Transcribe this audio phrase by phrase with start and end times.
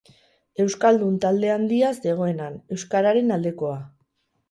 [0.63, 3.81] Euskaldun talde handia zegoen han, euskararen aldekoa.